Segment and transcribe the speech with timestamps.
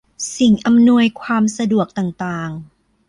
[0.03, 2.49] และสิ่งอำนวยความสะดวกต่างต่าง